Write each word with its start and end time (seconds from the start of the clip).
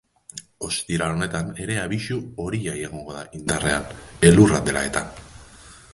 Ostiral 0.67 1.11
honetan 1.17 1.51
ere 1.65 1.75
abisu 1.83 2.17
horia 2.45 2.73
egongo 2.87 3.19
da 3.19 3.21
indarrean, 3.41 3.87
elurra 4.31 4.63
dela-eta. 4.71 5.05